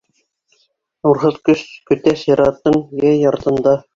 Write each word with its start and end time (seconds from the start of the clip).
Нурһыҙ 1.07 1.37
көс 1.49 1.61
көтә 1.91 2.15
сиратын 2.21 2.81
йәй 3.05 3.31
артында. 3.33 3.79